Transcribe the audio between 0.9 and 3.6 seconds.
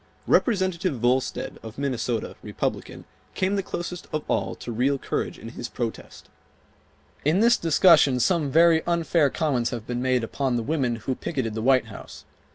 Volstead, of Minnesota, Republican, came